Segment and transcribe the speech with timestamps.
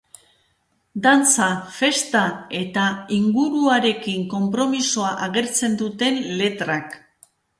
[1.01, 2.23] Dantza, festa
[2.61, 2.85] eta
[3.19, 6.99] inguruarekin konpromisoa agertzen duten letrak.